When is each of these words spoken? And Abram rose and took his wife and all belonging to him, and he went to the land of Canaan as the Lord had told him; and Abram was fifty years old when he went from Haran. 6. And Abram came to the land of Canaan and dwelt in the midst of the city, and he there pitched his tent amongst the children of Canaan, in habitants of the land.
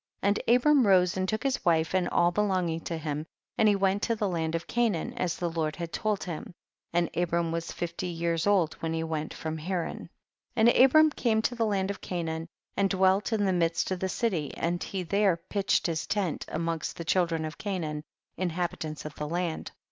And 0.23 0.39
Abram 0.47 0.87
rose 0.87 1.15
and 1.15 1.29
took 1.29 1.43
his 1.43 1.63
wife 1.63 1.93
and 1.93 2.09
all 2.09 2.31
belonging 2.31 2.79
to 2.85 2.97
him, 2.97 3.27
and 3.55 3.67
he 3.69 3.75
went 3.75 4.01
to 4.01 4.15
the 4.15 4.27
land 4.27 4.55
of 4.55 4.65
Canaan 4.65 5.13
as 5.13 5.35
the 5.37 5.47
Lord 5.47 5.75
had 5.75 5.93
told 5.93 6.23
him; 6.23 6.55
and 6.91 7.07
Abram 7.15 7.51
was 7.51 7.71
fifty 7.71 8.07
years 8.07 8.47
old 8.47 8.73
when 8.79 8.93
he 8.93 9.03
went 9.03 9.31
from 9.31 9.59
Haran. 9.59 10.05
6. 10.07 10.09
And 10.55 10.69
Abram 10.69 11.11
came 11.11 11.43
to 11.43 11.53
the 11.53 11.67
land 11.67 11.91
of 11.91 12.01
Canaan 12.01 12.47
and 12.75 12.89
dwelt 12.89 13.31
in 13.31 13.45
the 13.45 13.53
midst 13.53 13.91
of 13.91 13.99
the 13.99 14.09
city, 14.09 14.51
and 14.57 14.81
he 14.81 15.03
there 15.03 15.37
pitched 15.37 15.85
his 15.85 16.07
tent 16.07 16.45
amongst 16.47 16.97
the 16.97 17.05
children 17.05 17.45
of 17.45 17.59
Canaan, 17.59 18.01
in 18.37 18.49
habitants 18.49 19.05
of 19.05 19.13
the 19.13 19.29
land. 19.29 19.69